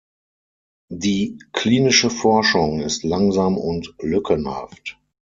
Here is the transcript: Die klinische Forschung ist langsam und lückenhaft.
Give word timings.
Die 0.89 1.37
klinische 1.53 2.09
Forschung 2.09 2.79
ist 2.81 3.03
langsam 3.03 3.55
und 3.59 3.93
lückenhaft. 3.99 4.97